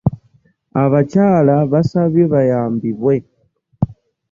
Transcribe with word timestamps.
Abakyala 0.83 1.55
basabye 1.71 2.23
bayambibwe. 2.33 3.15